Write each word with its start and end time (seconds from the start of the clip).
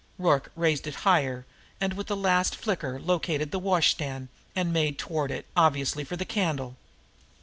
Rorke 0.17 0.51
raised 0.55 0.87
it 0.87 0.95
higher, 1.05 1.45
and 1.79 1.93
with 1.93 2.07
the 2.07 2.15
last 2.17 2.55
flicker 2.55 2.99
located 2.99 3.51
the 3.51 3.59
washstand, 3.59 4.29
and 4.55 4.73
made 4.73 4.97
toward 4.97 5.29
it, 5.29 5.45
obviously 5.55 6.03
for 6.03 6.15
the 6.17 6.25
candle. 6.25 6.75